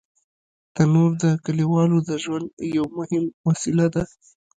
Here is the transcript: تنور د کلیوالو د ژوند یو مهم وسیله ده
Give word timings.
تنور 0.75 1.11
د 1.23 1.25
کلیوالو 1.45 1.97
د 2.09 2.11
ژوند 2.23 2.47
یو 2.75 2.85
مهم 2.97 3.23
وسیله 3.47 3.85
ده 3.93 4.03